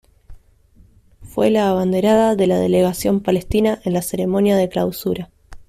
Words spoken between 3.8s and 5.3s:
en la ceremonia de clausura.